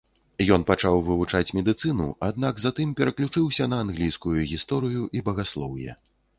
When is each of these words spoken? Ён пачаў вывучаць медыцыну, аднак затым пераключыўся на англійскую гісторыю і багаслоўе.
Ён 0.53 0.61
пачаў 0.69 0.95
вывучаць 1.09 1.53
медыцыну, 1.57 2.07
аднак 2.29 2.63
затым 2.65 2.97
пераключыўся 3.01 3.71
на 3.73 3.77
англійскую 3.85 4.37
гісторыю 4.55 5.01
і 5.19 5.27
багаслоўе. 5.33 5.91